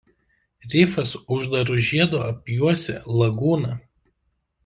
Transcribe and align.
Rifas 0.73 1.11
uždaru 1.35 1.75
žiedu 1.89 2.21
apjuosia 2.31 2.97
lagūną. 3.21 3.77